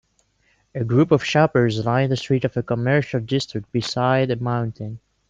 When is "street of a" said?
2.17-2.63